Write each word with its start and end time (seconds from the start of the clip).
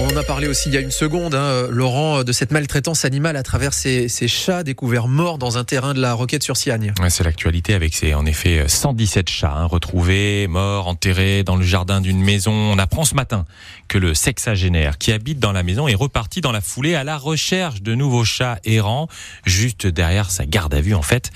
on 0.00 0.16
a 0.16 0.22
parlé 0.22 0.46
aussi 0.46 0.68
il 0.68 0.74
y 0.74 0.76
a 0.76 0.80
une 0.80 0.90
seconde, 0.90 1.34
hein, 1.34 1.66
Laurent, 1.70 2.22
de 2.22 2.32
cette 2.32 2.50
maltraitance 2.52 3.04
animale 3.04 3.36
à 3.36 3.42
travers 3.42 3.72
ces, 3.74 4.08
chats 4.28 4.62
découverts 4.62 5.08
morts 5.08 5.38
dans 5.38 5.58
un 5.58 5.64
terrain 5.64 5.94
de 5.94 6.00
la 6.00 6.14
Roquette 6.14 6.42
sur 6.42 6.56
Siagne. 6.56 6.92
c'est 7.08 7.24
l'actualité 7.24 7.74
avec 7.74 7.94
ces, 7.94 8.14
en 8.14 8.26
effet, 8.26 8.64
117 8.66 9.28
chats 9.28 9.52
hein, 9.52 9.64
retrouvés, 9.64 10.46
morts, 10.46 10.88
enterrés 10.88 11.42
dans 11.42 11.56
le 11.56 11.64
jardin 11.64 12.00
d'une 12.00 12.22
maison. 12.22 12.52
On 12.52 12.78
apprend 12.78 13.04
ce 13.04 13.14
matin 13.14 13.44
que 13.88 13.98
le 13.98 14.14
sexagénaire 14.14 14.98
qui 14.98 15.12
habite 15.12 15.38
dans 15.38 15.52
la 15.52 15.62
maison 15.62 15.88
est 15.88 15.94
reparti 15.94 16.40
dans 16.40 16.52
la 16.52 16.60
foulée 16.60 16.94
à 16.94 17.04
la 17.04 17.16
recherche 17.16 17.82
de 17.82 17.94
nouveaux 17.94 18.24
chats 18.24 18.58
errants, 18.64 19.08
juste 19.46 19.86
derrière 19.86 20.30
sa 20.30 20.46
garde 20.46 20.74
à 20.74 20.80
vue. 20.80 20.94
En 20.94 21.02
fait, 21.02 21.30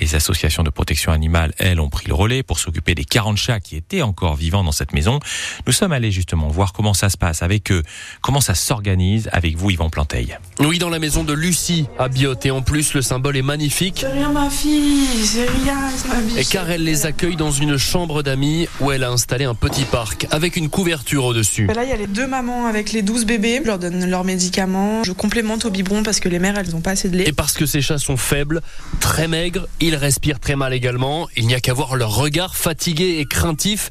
les 0.00 0.14
associations 0.14 0.62
de 0.62 0.70
protection 0.70 1.12
animale, 1.12 1.52
elles, 1.58 1.80
ont 1.80 1.88
pris 1.88 2.06
le 2.08 2.14
relais 2.14 2.42
pour 2.42 2.58
s'occuper 2.58 2.94
des 2.94 3.04
40 3.04 3.36
chats 3.36 3.60
qui 3.60 3.76
étaient 3.76 4.02
encore 4.02 4.36
vivants 4.36 4.64
dans 4.64 4.72
cette 4.72 4.92
maison. 4.92 5.20
Nous 5.66 5.72
sommes 5.72 5.92
allés 5.92 6.10
justement 6.10 6.48
voir 6.48 6.72
comment 6.72 6.94
ça 6.94 7.08
se 7.08 7.16
passe 7.16 7.42
avec 7.42 7.70
eux 7.72 7.82
Comment 8.20 8.40
ça 8.40 8.54
s'organise 8.54 9.28
avec 9.32 9.56
vous, 9.56 9.70
Yvan 9.70 9.90
Planteil 9.90 10.38
Oui, 10.60 10.78
dans 10.78 10.88
la 10.88 10.98
maison 10.98 11.24
de 11.24 11.32
Lucie, 11.32 11.86
à 11.98 12.08
Biote. 12.08 12.46
Et 12.46 12.50
en 12.50 12.62
plus, 12.62 12.94
le 12.94 13.02
symbole 13.02 13.36
est 13.36 13.42
magnifique. 13.42 13.98
C'est 14.00 14.12
rien, 14.12 14.30
ma 14.30 14.50
fille, 14.50 15.24
c'est 15.24 15.48
rien, 15.48 15.90
ma 16.08 16.40
Et 16.40 16.44
car 16.44 16.70
elle 16.70 16.84
les 16.84 17.06
accueille 17.06 17.36
dans 17.36 17.50
une 17.50 17.76
chambre 17.76 18.22
d'amis 18.22 18.68
où 18.80 18.92
elle 18.92 19.04
a 19.04 19.10
installé 19.10 19.44
un 19.44 19.54
petit 19.54 19.84
parc 19.84 20.26
avec 20.30 20.56
une 20.56 20.68
couverture 20.68 21.24
au-dessus. 21.24 21.66
Là, 21.66 21.84
il 21.84 21.90
y 21.90 21.92
a 21.92 21.96
les 21.96 22.06
deux 22.06 22.26
mamans 22.26 22.66
avec 22.66 22.92
les 22.92 23.02
12 23.02 23.26
bébés. 23.26 23.60
Je 23.62 23.66
leur 23.66 23.78
donne 23.78 24.08
leurs 24.08 24.24
médicaments. 24.24 25.04
Je 25.04 25.12
complémente 25.12 25.64
au 25.64 25.70
biberon 25.70 26.02
parce 26.02 26.20
que 26.20 26.28
les 26.28 26.38
mères, 26.38 26.58
elles 26.58 26.70
n'ont 26.70 26.80
pas 26.80 26.92
assez 26.92 27.08
de 27.08 27.16
lait. 27.16 27.28
Et 27.28 27.32
parce 27.32 27.54
que 27.54 27.66
ces 27.66 27.80
chats 27.80 27.98
sont 27.98 28.16
faibles, 28.16 28.62
très 29.00 29.28
maigres, 29.28 29.66
ils 29.80 29.87
respirent 29.96 30.40
très 30.40 30.56
mal 30.56 30.72
également. 30.72 31.28
Il 31.36 31.46
n'y 31.46 31.54
a 31.54 31.60
qu'à 31.60 31.72
voir 31.72 31.96
leur 31.96 32.14
regard 32.14 32.56
fatigué 32.56 33.18
et 33.18 33.26
craintif. 33.26 33.90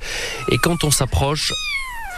Et 0.52 0.58
quand 0.58 0.84
on 0.84 0.92
s'approche, 0.92 1.54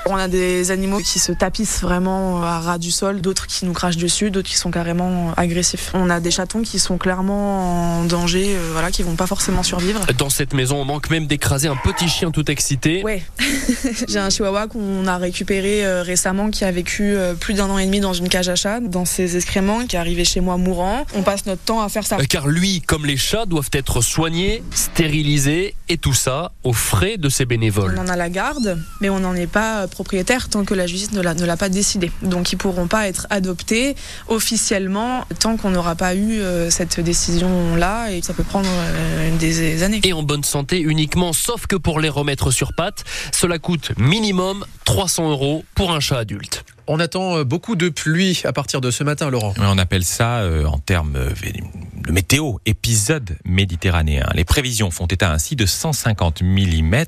on 0.06 0.16
a 0.16 0.28
des 0.28 0.72
animaux 0.72 1.00
qui 1.00 1.20
se 1.20 1.32
tapissent 1.32 1.82
vraiment 1.82 2.44
à 2.44 2.60
ras 2.60 2.78
du 2.78 2.92
sol, 2.92 3.22
d'autres 3.22 3.48
qui 3.48 3.66
nous 3.66 3.74
crachent 3.74 3.98
dessus, 3.98 4.32
d'autres 4.32 4.50
qui 4.50 4.58
sont 4.58 4.72
carrément 4.72 5.34
agressifs. 5.38 5.92
On 5.94 6.10
a 6.10 6.20
des 6.20 6.32
chatons 6.32 6.62
qui 6.62 6.80
sont 6.80 6.98
clairement 6.98 8.00
en 8.00 8.04
danger, 8.06 8.56
euh, 8.56 8.70
voilà, 8.72 8.92
qui 8.92 9.04
vont 9.04 9.16
pas 9.16 9.28
forcément 9.28 9.64
survivre. 9.64 10.06
Dans 10.18 10.30
cette 10.30 10.54
maison, 10.54 10.82
on 10.82 10.86
manque 10.86 11.10
même 11.10 11.28
d'écraser 11.28 11.68
un 11.68 11.76
petit 11.76 12.08
chien 12.08 12.32
tout 12.32 12.50
excité. 12.50 13.04
Ouais, 13.04 13.24
j'ai 14.08 14.20
un 14.20 14.30
chihuahua 14.30 14.68
qu'on 14.68 15.08
a 15.08 15.18
récupéré 15.18 15.86
euh, 15.86 16.02
récemment 16.02 16.50
qui 16.50 16.64
a 16.66 16.72
vécu 16.72 17.16
euh, 17.16 17.34
plus 17.34 17.56
d'un 17.56 17.70
an 17.70 17.78
et 17.78 17.86
demi 17.86 18.00
dans 18.00 18.14
une 18.14 18.30
cage 18.30 18.50
à 18.50 18.56
chat, 18.56 18.80
dans 18.80 19.06
ses 19.06 19.38
excréments, 19.38 19.86
qui 19.86 19.96
est 19.96 20.00
arrivé 20.00 20.26
chez 20.26 20.42
moi 20.42 20.58
mourant. 20.58 21.06
On 21.16 21.24
passe 21.24 21.46
notre 21.46 21.62
temps 21.62 21.82
à 21.82 21.90
faire 21.90 22.06
ça. 22.06 22.18
Car 22.30 22.48
lui, 22.48 22.82
comme 22.82 23.06
les 23.06 23.18
chats, 23.18 23.46
doivent 23.46 23.70
être 23.74 24.02
soignés, 24.02 24.64
stérilisés 24.72 25.76
et 25.90 25.98
tout 25.98 26.14
ça 26.14 26.52
aux 26.64 26.74
frais 26.74 27.18
de 27.18 27.30
ses 27.30 27.46
bénévoles. 27.46 27.96
On 27.98 28.02
en 28.02 28.08
a 28.08 28.16
la 28.16 28.30
garde, 28.30 28.80
mais 29.02 29.10
on 29.10 29.20
n'en 29.20 29.36
est 29.36 29.48
pas 29.48 29.88
propriétaires 29.88 30.48
tant 30.48 30.64
que 30.64 30.74
la 30.74 30.88
justice 30.88 31.12
ne 31.12 31.22
l'a 31.22 31.58
pas 31.58 31.70
décidé. 31.70 32.12
Donc 32.22 32.52
ils 32.52 32.58
pourront 32.58 32.88
pas 32.88 33.08
être 33.08 33.28
adoptés 33.30 33.96
officiellement 34.28 35.26
tant 35.40 35.58
qu'on 35.58 35.72
n'aura 35.72 35.96
pas 35.96 36.16
eu 36.16 36.40
euh, 36.40 36.70
cette 36.70 37.00
décision-là 37.00 38.12
et 38.12 38.22
ça 38.22 38.34
peut 38.34 38.44
prendre 38.44 38.70
euh, 38.70 39.38
des 39.38 39.84
années. 39.84 40.00
Et 40.04 40.14
en 40.14 40.24
bonne 40.24 40.44
santé 40.44 40.80
uniquement, 40.80 41.34
sauf 41.34 41.68
que 41.68 41.76
pour 41.76 42.00
les 42.00 42.10
remettre 42.10 42.52
sur 42.52 42.74
pattes, 42.74 43.04
cela 43.32 43.58
coûte 43.60 43.92
minimum 43.98 44.66
300 44.86 45.32
euros 45.32 45.66
pour 45.76 45.92
un 45.92 46.00
chat 46.00 46.20
adulte. 46.20 46.64
On 46.92 47.00
attend 47.00 47.38
euh, 47.38 47.44
beaucoup 47.44 47.76
de 47.76 47.90
pluie 47.90 48.42
à 48.46 48.52
partir 48.52 48.82
de 48.82 48.90
ce 48.90 49.04
matin, 49.04 49.30
Laurent. 49.30 49.54
On 49.60 49.78
appelle 49.78 50.04
ça, 50.04 50.44
en 50.66 50.80
termes 50.80 51.14
de 51.14 52.12
météo, 52.12 52.54
épisode 52.66 53.38
méditerranéen. 53.46 54.28
Les 54.34 54.44
prévisions 54.44 54.90
font 54.90 55.06
état 55.06 55.32
ainsi 55.32 55.56
de 55.56 55.68
150 55.68 56.42
mm, 56.42 57.06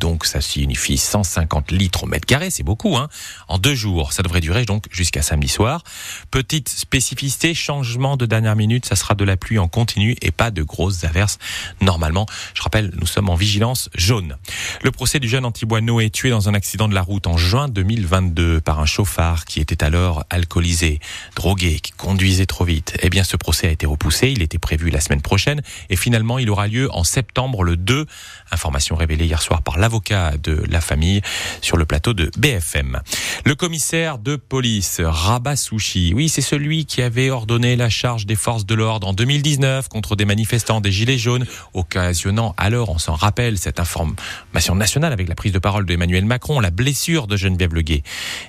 donc 0.00 0.24
ça 0.26 0.40
signifie 0.40 0.98
150 0.98 1.70
litres 1.70 2.04
au 2.04 2.06
mètre 2.06 2.26
carré, 2.26 2.50
c'est 2.50 2.62
beaucoup. 2.64 2.96
Hein 2.96 3.08
en 3.48 3.58
deux 3.58 3.74
jours, 3.74 4.12
ça 4.12 4.22
devrait 4.22 4.40
durer 4.40 4.64
donc 4.64 4.86
jusqu'à 4.90 5.22
samedi 5.22 5.48
soir. 5.48 5.84
Petite 6.30 6.68
spécificité, 6.68 7.54
changement 7.54 8.16
de 8.16 8.26
dernière 8.26 8.56
minute, 8.56 8.86
ça 8.86 8.96
sera 8.96 9.14
de 9.14 9.24
la 9.24 9.36
pluie 9.36 9.58
en 9.58 9.68
continu 9.68 10.16
et 10.22 10.32
pas 10.32 10.50
de 10.50 10.62
grosses 10.62 11.04
averses. 11.04 11.38
Normalement, 11.80 12.26
je 12.54 12.62
rappelle, 12.62 12.92
nous 12.98 13.06
sommes 13.06 13.28
en 13.28 13.36
vigilance 13.36 13.90
jaune. 13.94 14.36
Le 14.82 14.90
procès 14.90 15.20
du 15.20 15.28
jeune 15.28 15.44
Antibois 15.44 15.80
Noé 15.80 16.10
tué 16.10 16.30
dans 16.30 16.48
un 16.48 16.54
accident 16.54 16.88
de 16.88 16.94
la 16.94 17.02
route 17.02 17.26
en 17.26 17.36
juin 17.36 17.68
2022 17.68 18.60
par 18.60 18.80
un 18.80 18.86
chauffard 19.04 19.44
qui 19.44 19.60
était 19.60 19.84
alors 19.84 20.24
alcoolisé, 20.30 20.98
drogué, 21.36 21.78
qui 21.80 21.92
conduisait 21.92 22.46
trop 22.46 22.64
vite. 22.64 22.96
Eh 23.02 23.10
bien, 23.10 23.22
ce 23.22 23.36
procès 23.36 23.68
a 23.68 23.70
été 23.70 23.84
repoussé 23.84 24.30
il 24.30 24.40
était 24.40 24.58
prévu 24.58 24.88
la 24.88 25.00
semaine 25.00 25.20
prochaine 25.20 25.60
et 25.90 25.96
finalement 25.96 26.38
il 26.38 26.48
aura 26.48 26.68
lieu 26.68 26.88
en 26.92 27.04
septembre 27.04 27.64
le 27.64 27.76
2. 27.76 28.06
Information 28.50 28.96
révélée 28.96 29.26
hier 29.26 29.42
soir 29.42 29.60
par 29.60 29.78
l'avocat 29.78 30.32
de 30.42 30.64
la 30.70 30.80
famille 30.80 31.20
sur 31.60 31.76
le 31.76 31.84
plateau 31.84 32.14
de 32.14 32.30
BFM. 32.38 33.00
Le 33.44 33.54
commissaire 33.54 34.18
de 34.18 34.36
police 34.36 35.02
Rabat 35.04 35.56
Souchi, 35.56 36.14
oui 36.14 36.30
c'est 36.30 36.40
celui 36.40 36.86
qui 36.86 37.02
avait 37.02 37.28
ordonné 37.28 37.76
la 37.76 37.90
charge 37.90 38.24
des 38.24 38.36
forces 38.36 38.64
de 38.64 38.74
l'ordre 38.74 39.06
en 39.06 39.12
2019 39.12 39.88
contre 39.88 40.16
des 40.16 40.24
manifestants 40.24 40.80
des 40.80 40.90
Gilets 40.90 41.18
jaunes, 41.18 41.44
occasionnant 41.74 42.54
alors, 42.56 42.88
on 42.88 42.98
s'en 42.98 43.14
rappelle, 43.14 43.58
cette 43.58 43.78
information 43.78 44.74
nationale 44.74 45.12
avec 45.12 45.28
la 45.28 45.34
prise 45.34 45.52
de 45.52 45.58
parole 45.58 45.84
d'Emmanuel 45.84 46.24
Macron, 46.24 46.60
la 46.60 46.70
blessure 46.70 47.26
de 47.26 47.36
Geneviève 47.36 47.74
Leguet. 47.74 48.02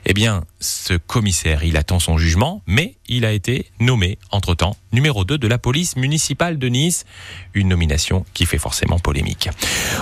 Eh 0.05 0.13
bien, 0.13 0.44
ce 0.59 0.93
commissaire, 0.93 1.63
il 1.63 1.77
attend 1.77 1.99
son 1.99 2.17
jugement, 2.17 2.61
mais 2.65 2.95
il 3.07 3.25
a 3.25 3.31
été 3.31 3.69
nommé 3.79 4.17
entre-temps 4.31 4.75
numéro 4.91 5.25
2 5.25 5.37
de 5.37 5.47
la 5.47 5.57
police 5.57 5.95
municipale 5.95 6.57
de 6.57 6.67
Nice. 6.67 7.05
Une 7.53 7.67
nomination 7.67 8.25
qui 8.33 8.45
fait 8.45 8.57
forcément 8.57 8.97
polémique. 8.97 9.49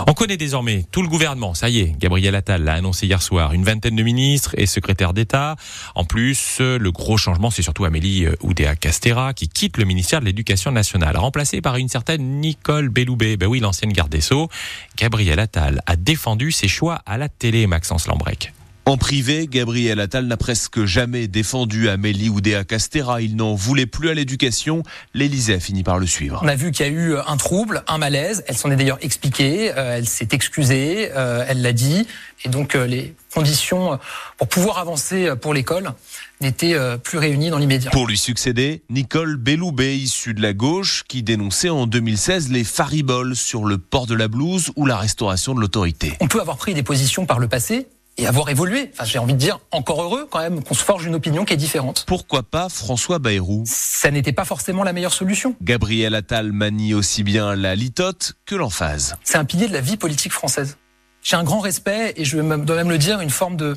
On 0.07 0.13
connaît 0.13 0.37
désormais 0.37 0.85
tout 0.91 1.01
le 1.01 1.07
gouvernement. 1.07 1.53
Ça 1.53 1.69
y 1.69 1.79
est, 1.79 1.95
Gabriel 1.97 2.35
Attal 2.35 2.63
l'a 2.63 2.73
annoncé 2.73 3.07
hier 3.07 3.21
soir. 3.21 3.53
Une 3.53 3.63
vingtaine 3.63 3.95
de 3.95 4.03
ministres 4.03 4.53
et 4.57 4.65
secrétaires 4.65 5.13
d'État. 5.13 5.55
En 5.95 6.05
plus, 6.05 6.59
le 6.59 6.91
gros 6.91 7.17
changement, 7.17 7.49
c'est 7.49 7.61
surtout 7.61 7.85
Amélie 7.85 8.25
euh, 8.25 8.35
Oudéa 8.41 8.75
Castera 8.75 9.33
qui 9.33 9.49
quitte 9.49 9.77
le 9.77 9.85
ministère 9.85 10.19
de 10.19 10.25
l'Éducation 10.25 10.71
nationale, 10.71 11.17
remplacée 11.17 11.61
par 11.61 11.77
une 11.77 11.89
certaine 11.89 12.39
Nicole 12.39 12.89
Belloubet. 12.89 13.37
Ben 13.37 13.47
oui, 13.47 13.59
l'ancienne 13.59 13.91
garde 13.91 14.11
des 14.11 14.21
Sceaux. 14.21 14.49
Gabriel 14.97 15.39
Attal 15.39 15.81
a 15.85 15.95
défendu 15.95 16.51
ses 16.51 16.67
choix 16.67 17.01
à 17.05 17.17
la 17.17 17.29
télé, 17.29 17.67
Maxence 17.67 18.07
Lambrec. 18.07 18.53
En 18.85 18.97
privé, 18.97 19.47
Gabriel 19.49 20.01
Attal 20.01 20.25
n'a 20.25 20.35
presque 20.35 20.83
jamais 20.83 21.29
défendu 21.29 21.87
Amélie 21.87 22.27
Oudéa 22.27 22.65
Castera. 22.65 23.21
Il 23.21 23.37
n'en 23.37 23.55
voulait 23.55 23.85
plus 23.85 24.09
à 24.09 24.13
l'éducation. 24.13 24.83
L'Élysée 25.13 25.53
a 25.53 25.59
fini 25.61 25.83
par 25.83 25.99
le 25.99 26.05
suivre. 26.05 26.41
On 26.43 26.49
a 26.49 26.55
vu 26.55 26.71
qu'il 26.71 26.85
y 26.85 26.89
a 26.89 26.91
eu 26.91 27.15
un 27.15 27.37
trouble, 27.37 27.83
un 27.87 27.97
malaise. 27.97 28.43
Elle 28.45 28.57
s'en 28.57 28.69
est 28.71 28.75
d'ailleurs 28.75 28.97
expliquée. 28.99 29.71
Euh, 29.77 29.95
elle 29.97 30.05
s'est 30.05 30.27
excusée. 30.33 31.11
Euh, 31.15 31.45
elle 31.47 31.61
l'a 31.61 31.71
dit. 31.71 32.05
Et 32.43 32.49
donc, 32.49 32.75
euh, 32.75 32.85
les 32.85 33.15
conditions 33.33 33.97
pour 34.37 34.49
pouvoir 34.49 34.79
avancer 34.79 35.33
pour 35.41 35.53
l'école 35.53 35.93
n'étaient 36.41 36.75
plus 36.99 37.17
réunies 37.17 37.49
dans 37.49 37.57
l'immédiat. 37.57 37.89
Pour 37.89 38.05
lui 38.05 38.17
succéder, 38.17 38.83
Nicole 38.89 39.37
Belloubet, 39.37 39.97
issue 39.97 40.33
de 40.33 40.41
la 40.41 40.53
gauche, 40.53 41.05
qui 41.07 41.23
dénonçait 41.23 41.69
en 41.69 41.87
2016 41.87 42.51
les 42.51 42.65
fariboles 42.65 43.35
sur 43.35 43.63
le 43.63 43.77
port 43.77 44.07
de 44.07 44.13
la 44.13 44.27
blouse 44.27 44.71
ou 44.75 44.85
la 44.85 44.97
restauration 44.97 45.55
de 45.55 45.61
l'autorité. 45.61 46.13
On 46.19 46.27
peut 46.27 46.41
avoir 46.41 46.57
pris 46.57 46.73
des 46.73 46.83
positions 46.83 47.25
par 47.25 47.39
le 47.39 47.47
passé 47.47 47.87
et 48.17 48.27
avoir 48.27 48.49
évolué. 48.49 48.91
Enfin, 48.93 49.05
j'ai 49.05 49.19
envie 49.19 49.33
de 49.33 49.39
dire 49.39 49.59
encore 49.71 50.01
heureux 50.01 50.27
quand 50.29 50.39
même 50.39 50.63
qu'on 50.63 50.73
se 50.73 50.83
forge 50.83 51.05
une 51.05 51.15
opinion 51.15 51.45
qui 51.45 51.53
est 51.53 51.57
différente. 51.57 52.03
Pourquoi 52.07 52.43
pas 52.43 52.69
François 52.69 53.19
Bayrou? 53.19 53.63
Ça 53.65 54.11
n'était 54.11 54.33
pas 54.33 54.45
forcément 54.45 54.83
la 54.83 54.93
meilleure 54.93 55.13
solution. 55.13 55.55
Gabriel 55.61 56.15
Attal 56.15 56.51
manie 56.51 56.93
aussi 56.93 57.23
bien 57.23 57.55
la 57.55 57.75
litote 57.75 58.33
que 58.45 58.55
l'emphase. 58.55 59.17
C'est 59.23 59.37
un 59.37 59.45
pilier 59.45 59.67
de 59.67 59.73
la 59.73 59.81
vie 59.81 59.97
politique 59.97 60.31
française. 60.31 60.77
J'ai 61.23 61.35
un 61.35 61.43
grand 61.43 61.59
respect 61.59 62.13
et 62.17 62.25
je 62.25 62.37
dois 62.37 62.75
même 62.75 62.89
le 62.89 62.97
dire, 62.97 63.21
une 63.21 63.29
forme 63.29 63.55
de 63.55 63.75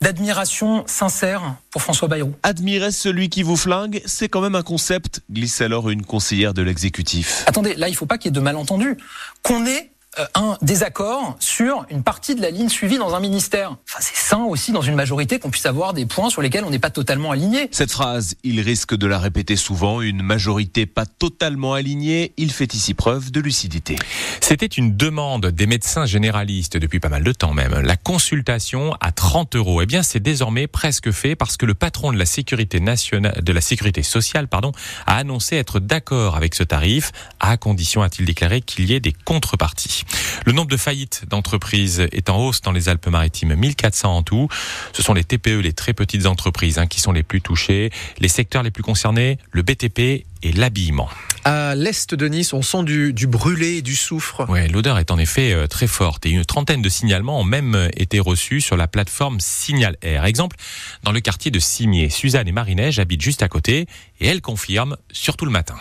d'admiration 0.00 0.84
sincère 0.86 1.54
pour 1.70 1.80
François 1.80 2.08
Bayrou. 2.08 2.34
Admirer 2.42 2.90
celui 2.90 3.30
qui 3.30 3.42
vous 3.42 3.56
flingue, 3.56 4.02
c'est 4.04 4.28
quand 4.28 4.42
même 4.42 4.54
un 4.54 4.62
concept, 4.62 5.22
glisse 5.30 5.62
alors 5.62 5.88
une 5.88 6.04
conseillère 6.04 6.52
de 6.52 6.60
l'exécutif. 6.62 7.44
Attendez, 7.46 7.74
là 7.74 7.88
il 7.88 7.96
faut 7.96 8.04
pas 8.04 8.18
qu'il 8.18 8.28
y 8.28 8.30
ait 8.30 8.32
de 8.32 8.40
malentendus. 8.40 8.98
Qu'on 9.42 9.64
ait 9.66 9.92
un 10.34 10.56
désaccord 10.62 11.36
sur 11.38 11.86
une 11.90 12.02
partie 12.02 12.34
de 12.34 12.42
la 12.42 12.50
ligne 12.50 12.68
suivie 12.68 12.98
dans 12.98 13.14
un 13.14 13.20
ministère. 13.20 13.76
Enfin, 13.88 13.98
c'est 14.00 14.16
sain 14.16 14.44
aussi 14.44 14.72
dans 14.72 14.82
une 14.82 14.94
majorité 14.94 15.38
qu'on 15.38 15.50
puisse 15.50 15.66
avoir 15.66 15.92
des 15.92 16.06
points 16.06 16.30
sur 16.30 16.42
lesquels 16.42 16.64
on 16.64 16.70
n'est 16.70 16.78
pas 16.78 16.90
totalement 16.90 17.30
aligné. 17.30 17.68
Cette 17.72 17.92
phrase, 17.92 18.34
il 18.44 18.60
risque 18.60 18.94
de 18.94 19.06
la 19.06 19.18
répéter 19.18 19.56
souvent, 19.56 20.00
une 20.00 20.22
majorité 20.22 20.86
pas 20.86 21.06
totalement 21.06 21.74
alignée, 21.74 22.32
il 22.36 22.52
fait 22.52 22.74
ici 22.74 22.94
preuve 22.94 23.30
de 23.30 23.40
lucidité. 23.40 23.96
C'était 24.40 24.66
une 24.66 24.96
demande 24.96 25.46
des 25.46 25.66
médecins 25.66 26.06
généralistes 26.06 26.76
depuis 26.76 27.00
pas 27.00 27.08
mal 27.08 27.24
de 27.24 27.32
temps 27.32 27.54
même. 27.54 27.80
La 27.80 27.96
consultation 27.96 28.94
à 29.00 29.12
30 29.12 29.56
euros. 29.56 29.82
Eh 29.82 29.86
bien, 29.86 30.02
c'est 30.02 30.20
désormais 30.20 30.66
presque 30.66 31.10
fait 31.10 31.34
parce 31.34 31.56
que 31.56 31.66
le 31.66 31.74
patron 31.74 32.12
de 32.12 32.18
la 32.18 32.26
sécurité 32.26 32.80
nationale, 32.80 33.42
de 33.42 33.52
la 33.52 33.60
sécurité 33.60 34.02
sociale, 34.02 34.48
pardon, 34.48 34.72
a 35.06 35.16
annoncé 35.16 35.56
être 35.56 35.80
d'accord 35.80 36.36
avec 36.36 36.54
ce 36.54 36.62
tarif, 36.62 37.12
à 37.40 37.56
condition, 37.56 38.02
a-t-il 38.02 38.26
déclaré, 38.26 38.60
qu'il 38.60 38.90
y 38.90 38.94
ait 38.94 39.00
des 39.00 39.12
contreparties. 39.12 40.03
Le 40.44 40.52
nombre 40.52 40.70
de 40.70 40.76
faillites 40.76 41.24
d'entreprises 41.28 42.06
est 42.12 42.28
en 42.30 42.38
hausse 42.38 42.60
dans 42.60 42.72
les 42.72 42.88
Alpes-Maritimes, 42.88 43.54
1400 43.54 44.16
en 44.16 44.22
tout. 44.22 44.48
Ce 44.92 45.02
sont 45.02 45.14
les 45.14 45.24
TPE, 45.24 45.60
les 45.60 45.72
très 45.72 45.94
petites 45.94 46.26
entreprises, 46.26 46.78
hein, 46.78 46.86
qui 46.86 47.00
sont 47.00 47.12
les 47.12 47.22
plus 47.22 47.40
touchées. 47.40 47.90
Les 48.18 48.28
secteurs 48.28 48.62
les 48.62 48.70
plus 48.70 48.82
concernés, 48.82 49.38
le 49.52 49.62
BTP 49.62 50.24
et 50.44 50.52
l'habillement. 50.52 51.08
À 51.44 51.74
l'est 51.74 52.14
de 52.14 52.28
Nice, 52.28 52.52
on 52.52 52.62
sent 52.62 52.84
du, 52.84 53.12
du 53.12 53.26
brûlé 53.26 53.78
et 53.78 53.82
du 53.82 53.96
soufre. 53.96 54.48
Ouais, 54.48 54.68
l'odeur 54.68 54.98
est 54.98 55.10
en 55.10 55.18
effet 55.18 55.52
euh, 55.52 55.66
très 55.66 55.86
forte 55.86 56.26
et 56.26 56.30
une 56.30 56.44
trentaine 56.44 56.82
de 56.82 56.88
signalements 56.88 57.40
ont 57.40 57.44
même 57.44 57.74
euh, 57.74 57.88
été 57.96 58.20
reçus 58.20 58.60
sur 58.60 58.76
la 58.76 58.88
plateforme 58.88 59.40
Signal 59.40 59.96
Air. 60.02 60.24
Exemple, 60.24 60.56
dans 61.02 61.12
le 61.12 61.20
quartier 61.20 61.50
de 61.50 61.58
Cimier, 61.58 62.10
Suzanne 62.10 62.48
et 62.48 62.52
Marinège 62.52 62.98
habitent 62.98 63.22
juste 63.22 63.42
à 63.42 63.48
côté 63.48 63.86
et 64.20 64.26
elles 64.26 64.42
confirment, 64.42 64.96
surtout 65.12 65.44
le 65.44 65.50
matin. 65.50 65.76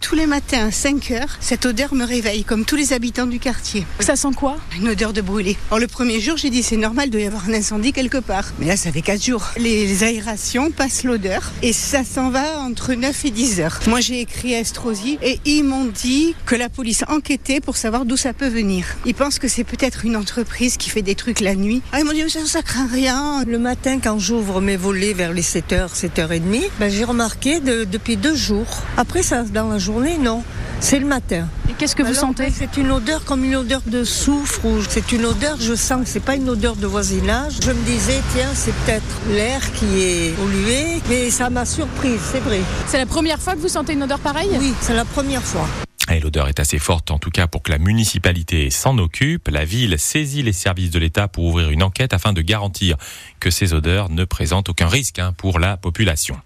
Tous 0.00 0.14
les 0.14 0.26
matins 0.26 0.66
à 0.68 0.70
5 0.72 1.10
heures, 1.10 1.36
cette 1.40 1.66
odeur 1.66 1.94
me 1.94 2.04
réveille, 2.04 2.42
comme 2.42 2.64
tous 2.64 2.74
les 2.74 2.94
habitants 2.94 3.26
du 3.26 3.38
quartier. 3.38 3.84
Ça 4.00 4.16
sent 4.16 4.30
quoi? 4.34 4.56
Une 4.76 4.88
odeur 4.88 5.12
de 5.12 5.20
brûlé. 5.20 5.56
Alors 5.68 5.78
le 5.78 5.86
premier 5.86 6.20
jour, 6.20 6.38
j'ai 6.38 6.48
dit 6.48 6.62
c'est 6.62 6.78
normal, 6.78 7.08
il 7.08 7.10
doit 7.10 7.20
y 7.20 7.26
avoir 7.26 7.48
un 7.48 7.52
incendie 7.54 7.92
quelque 7.92 8.16
part. 8.16 8.46
Mais 8.58 8.66
là, 8.66 8.76
ça 8.78 8.90
fait 8.90 9.02
4 9.02 9.22
jours. 9.22 9.48
Les 9.58 10.02
aérations 10.02 10.70
passent 10.70 11.04
l'odeur 11.04 11.52
et 11.62 11.74
ça 11.74 12.02
s'en 12.02 12.30
va 12.30 12.60
entre 12.60 12.94
9 12.94 13.24
et 13.26 13.30
10 13.30 13.60
heures. 13.60 13.78
Moi, 13.88 14.00
j'ai 14.00 14.20
écrit 14.20 14.54
à 14.54 14.60
Estrosi 14.60 15.18
et 15.22 15.38
ils 15.44 15.62
m'ont 15.62 15.84
dit 15.84 16.34
que 16.46 16.56
la 16.56 16.70
police 16.70 17.04
enquêtait 17.08 17.60
pour 17.60 17.76
savoir 17.76 18.06
d'où 18.06 18.16
ça 18.16 18.32
peut 18.32 18.48
venir. 18.48 18.86
Ils 19.04 19.14
pensent 19.14 19.38
que 19.38 19.48
c'est 19.48 19.64
peut-être 19.64 20.06
une 20.06 20.16
entreprise 20.16 20.78
qui 20.78 20.88
fait 20.88 21.02
des 21.02 21.14
trucs 21.14 21.40
la 21.40 21.54
nuit. 21.54 21.82
Ah, 21.92 22.00
ils 22.00 22.04
m'ont 22.06 22.12
dit 22.12 22.22
mais 22.24 22.30
ça, 22.30 22.40
ça 22.46 22.62
craint 22.62 22.88
rien. 22.90 23.44
Le 23.46 23.58
matin, 23.58 23.98
quand 24.02 24.18
j'ouvre 24.18 24.62
mes 24.62 24.78
volets 24.78 25.12
vers 25.12 25.34
les 25.34 25.42
7h, 25.42 25.94
7h30, 25.94 26.62
ben, 26.80 26.88
j'ai 26.90 27.04
remarqué 27.04 27.60
de- 27.60 27.84
depuis 27.84 28.16
deux 28.16 28.34
jours. 28.34 28.82
Après, 28.96 29.22
ça, 29.22 29.42
dans 29.42 29.68
la 29.68 29.76
journée, 29.78 29.89
non. 29.90 30.42
C'est 30.80 30.98
le 30.98 31.06
matin. 31.06 31.46
Et 31.68 31.74
qu'est-ce 31.74 31.94
que 31.94 32.02
vous 32.02 32.08
Alors, 32.08 32.20
sentez 32.20 32.50
C'est 32.50 32.78
une 32.78 32.90
odeur 32.90 33.24
comme 33.24 33.44
une 33.44 33.54
odeur 33.56 33.82
de 33.86 34.02
soufre 34.02 34.64
ou 34.64 34.78
c'est 34.88 35.12
une 35.12 35.26
odeur, 35.26 35.56
je 35.60 35.74
sens 35.74 36.04
que 36.04 36.08
c'est 36.08 36.20
pas 36.20 36.36
une 36.36 36.48
odeur 36.48 36.74
de 36.76 36.86
voisinage. 36.86 37.58
Je 37.62 37.70
me 37.70 37.82
disais, 37.84 38.20
tiens, 38.34 38.48
c'est 38.54 38.74
peut-être 38.84 39.20
l'air 39.28 39.60
qui 39.72 40.02
est 40.02 40.36
pollué, 40.36 41.02
mais 41.08 41.30
ça 41.30 41.50
m'a 41.50 41.66
surprise, 41.66 42.20
c'est 42.32 42.40
vrai. 42.40 42.60
C'est 42.86 42.98
la 42.98 43.06
première 43.06 43.40
fois 43.40 43.54
que 43.54 43.58
vous 43.58 43.68
sentez 43.68 43.92
une 43.92 44.02
odeur 44.02 44.20
pareille? 44.20 44.50
Oui, 44.58 44.72
c'est 44.80 44.94
la 44.94 45.04
première 45.04 45.42
fois. 45.42 45.66
Et 46.10 46.18
l'odeur 46.20 46.48
est 46.48 46.58
assez 46.58 46.78
forte, 46.78 47.10
en 47.12 47.18
tout 47.18 47.30
cas 47.30 47.46
pour 47.46 47.62
que 47.62 47.70
la 47.70 47.78
municipalité 47.78 48.68
s'en 48.70 48.98
occupe. 48.98 49.48
La 49.48 49.64
ville 49.64 49.96
saisit 49.98 50.42
les 50.42 50.52
services 50.52 50.90
de 50.90 50.98
l'État 50.98 51.28
pour 51.28 51.44
ouvrir 51.44 51.70
une 51.70 51.82
enquête 51.82 52.12
afin 52.12 52.32
de 52.32 52.42
garantir 52.42 52.96
que 53.38 53.50
ces 53.50 53.74
odeurs 53.74 54.10
ne 54.10 54.24
présentent 54.24 54.68
aucun 54.68 54.88
risque 54.88 55.18
hein, 55.20 55.32
pour 55.36 55.58
la 55.60 55.76
population. 55.76 56.36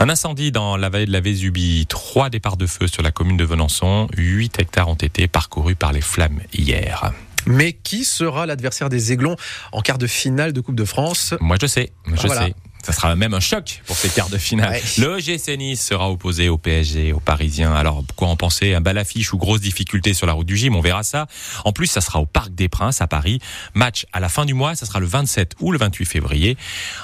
Un 0.00 0.08
incendie 0.10 0.52
dans 0.52 0.76
la 0.76 0.88
vallée 0.90 1.06
de 1.06 1.12
la 1.12 1.20
Vésubie, 1.20 1.86
trois 1.88 2.28
départs 2.30 2.56
de 2.58 2.66
feu 2.66 2.86
sur 2.88 3.02
la 3.02 3.10
commune 3.10 3.36
de 3.38 3.44
Venançon, 3.44 4.08
8 4.16 4.60
hectares 4.60 4.88
ont 4.88 4.94
été 4.94 5.28
parcourus 5.28 5.76
par 5.76 5.92
les 5.92 6.02
flammes 6.02 6.40
hier. 6.52 7.12
Mais 7.46 7.72
qui 7.72 8.04
sera 8.04 8.44
l'adversaire 8.44 8.88
des 8.88 9.12
Aiglons 9.12 9.36
en 9.72 9.80
quart 9.80 9.98
de 9.98 10.08
finale 10.08 10.52
de 10.52 10.60
Coupe 10.60 10.74
de 10.74 10.84
France? 10.84 11.32
Moi 11.40 11.56
je 11.60 11.66
sais, 11.66 11.92
je 12.12 12.26
Voilà. 12.26 12.46
sais. 12.46 12.54
Ça 12.86 12.92
sera 12.92 13.16
même 13.16 13.34
un 13.34 13.40
choc 13.40 13.82
pour 13.84 13.96
ces 13.96 14.08
quarts 14.08 14.28
de 14.28 14.38
finale. 14.38 14.70
Ouais. 14.70 14.82
Le 14.98 15.18
GC 15.18 15.56
Nice 15.56 15.84
sera 15.84 16.08
opposé 16.08 16.48
au 16.48 16.56
PSG, 16.56 17.12
aux 17.12 17.18
Parisiens. 17.18 17.74
Alors, 17.74 18.04
quoi 18.14 18.28
en 18.28 18.36
penser? 18.36 18.74
Un 18.74 18.80
bal 18.80 18.96
affiche 18.96 19.32
ou 19.32 19.38
grosse 19.38 19.60
difficulté 19.60 20.14
sur 20.14 20.24
la 20.24 20.34
route 20.34 20.46
du 20.46 20.56
gym? 20.56 20.76
On 20.76 20.80
verra 20.80 21.02
ça. 21.02 21.26
En 21.64 21.72
plus, 21.72 21.88
ça 21.88 22.00
sera 22.00 22.20
au 22.20 22.26
Parc 22.26 22.54
des 22.54 22.68
Princes 22.68 23.00
à 23.00 23.08
Paris. 23.08 23.40
Match 23.74 24.06
à 24.12 24.20
la 24.20 24.28
fin 24.28 24.44
du 24.44 24.54
mois, 24.54 24.76
ça 24.76 24.86
sera 24.86 25.00
le 25.00 25.06
27 25.06 25.54
ou 25.58 25.72
le 25.72 25.78
28 25.78 26.04
février. 26.04 26.56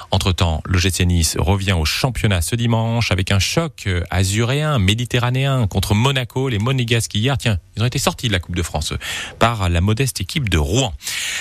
Entre-temps, 0.09 0.61
le 0.63 0.77
GC 0.77 1.05
Nice 1.05 1.35
revient 1.37 1.73
au 1.73 1.83
championnat 1.83 2.41
ce 2.41 2.55
dimanche 2.55 3.11
avec 3.11 3.33
un 3.33 3.39
choc 3.39 3.83
euh, 3.87 4.05
azuréen, 4.09 4.79
méditerranéen 4.79 5.67
contre 5.67 5.95
Monaco. 5.95 6.47
Les 6.47 6.59
Monégasques 6.59 7.15
hier, 7.15 7.37
tiens, 7.37 7.59
ils 7.75 7.83
ont 7.83 7.87
été 7.87 7.99
sortis 7.99 8.29
de 8.29 8.31
la 8.31 8.39
Coupe 8.39 8.55
de 8.55 8.63
France 8.63 8.93
par 9.37 9.67
la 9.67 9.81
modeste 9.81 10.21
équipe 10.21 10.47
de 10.47 10.57
Rouen. 10.57 10.93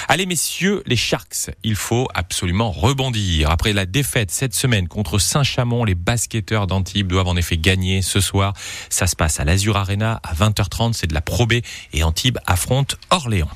Allez 0.08 0.26
messieurs, 0.26 0.82
les 0.86 0.96
Sharks, 0.96 1.52
il 1.62 1.76
faut 1.76 2.08
absolument 2.12 2.72
rebondir. 2.72 3.48
Après 3.50 3.72
la 3.72 3.86
défaite 3.86 4.31
cette 4.32 4.54
semaine 4.54 4.88
contre 4.88 5.18
Saint-Chamond, 5.18 5.84
les 5.84 5.94
basketteurs 5.94 6.66
d'Antibes 6.66 7.06
doivent 7.06 7.28
en 7.28 7.36
effet 7.36 7.58
gagner 7.58 8.02
ce 8.02 8.20
soir. 8.20 8.54
Ça 8.88 9.06
se 9.06 9.14
passe 9.14 9.40
à 9.40 9.44
l'Azur 9.44 9.76
Arena 9.76 10.20
à 10.22 10.34
20h30, 10.34 10.94
c'est 10.94 11.06
de 11.06 11.14
la 11.14 11.20
Pro 11.20 11.46
B 11.46 11.54
et 11.92 12.02
Antibes 12.02 12.38
affronte 12.46 12.96
Orléans. 13.10 13.50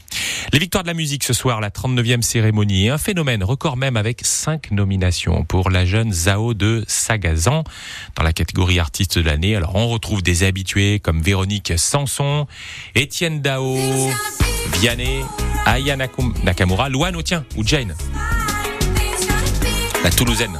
Les 0.52 0.58
victoires 0.58 0.84
de 0.84 0.88
la 0.88 0.94
musique 0.94 1.24
ce 1.24 1.32
soir, 1.32 1.60
la 1.60 1.70
39e 1.70 2.22
cérémonie 2.22 2.86
et 2.86 2.90
un 2.90 2.98
phénomène 2.98 3.42
record 3.42 3.76
même 3.76 3.96
avec 3.96 4.20
cinq 4.24 4.70
nominations 4.70 5.44
pour 5.44 5.70
la 5.70 5.86
jeune 5.86 6.12
Zao 6.12 6.54
de 6.54 6.84
Sagazan 6.86 7.64
dans 8.14 8.22
la 8.22 8.32
catégorie 8.32 8.78
artiste 8.78 9.18
de 9.18 9.24
l'année. 9.24 9.56
Alors 9.56 9.74
on 9.74 9.88
retrouve 9.88 10.22
des 10.22 10.44
habitués 10.44 11.00
comme 11.00 11.22
Véronique 11.22 11.72
Sanson, 11.78 12.46
Étienne 12.94 13.40
Dao, 13.40 13.76
Vianney, 14.78 15.22
Aya 15.64 15.96
Nakamura, 15.96 16.88
Luan, 16.88 17.16
oh 17.16 17.22
tiens, 17.22 17.44
ou 17.56 17.66
Jane, 17.66 17.94
la 20.06 20.12
Toulousaine. 20.12 20.56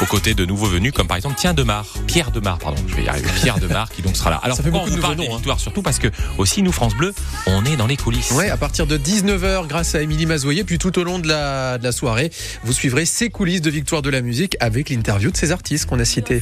Aux 0.00 0.06
côtés 0.06 0.32
de 0.32 0.46
nouveaux 0.46 0.64
venus, 0.64 0.92
comme 0.92 1.06
par 1.06 1.18
exemple 1.18 1.34
Tiens 1.38 1.52
Demar, 1.52 1.84
Pierre 2.06 2.30
Demar, 2.30 2.58
pardon, 2.58 2.82
je 2.88 2.94
vais 2.94 3.02
y 3.02 3.08
arriver, 3.08 3.28
Pierre 3.42 3.58
Demar 3.58 3.90
qui 3.90 4.00
donc 4.00 4.16
sera 4.16 4.30
là. 4.30 4.40
Alors 4.42 4.56
Ça 4.56 4.62
fait 4.62 4.70
pourquoi 4.70 4.88
beaucoup 4.88 4.92
on 4.92 4.96
de 4.96 5.00
vous 5.00 5.06
parle 5.06 5.16
nouveaux 5.16 5.28
des 5.28 5.34
hein. 5.34 5.36
victoires 5.36 5.60
Surtout 5.60 5.82
parce 5.82 5.98
que 5.98 6.08
aussi 6.38 6.62
nous 6.62 6.72
France 6.72 6.94
Bleu, 6.94 7.14
on 7.46 7.62
est 7.66 7.76
dans 7.76 7.86
les 7.86 7.98
coulisses. 7.98 8.30
Ouais, 8.30 8.48
à 8.48 8.56
partir 8.56 8.86
de 8.86 8.96
19h, 8.96 9.66
grâce 9.66 9.94
à 9.94 10.00
Émilie 10.00 10.24
Mazoyer, 10.24 10.64
puis 10.64 10.78
tout 10.78 10.98
au 10.98 11.04
long 11.04 11.18
de 11.18 11.28
la, 11.28 11.76
de 11.76 11.84
la 11.84 11.92
soirée, 11.92 12.30
vous 12.64 12.72
suivrez 12.72 13.04
ces 13.04 13.28
coulisses 13.28 13.60
de 13.60 13.68
victoire 13.68 14.00
de 14.00 14.08
la 14.08 14.22
musique 14.22 14.56
avec 14.60 14.88
l'interview 14.88 15.30
de 15.30 15.36
ces 15.36 15.52
artistes 15.52 15.84
qu'on 15.84 16.00
a 16.00 16.06
cités. 16.06 16.40